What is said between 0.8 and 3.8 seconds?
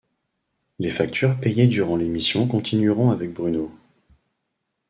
factures payées durant l'émission continueront avec Bruno.